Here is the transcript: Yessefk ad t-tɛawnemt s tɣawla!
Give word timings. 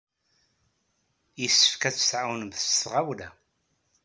Yessefk 1.41 1.81
ad 1.87 1.95
t-tɛawnemt 1.95 2.59
s 2.63 2.71
tɣawla! 2.81 3.29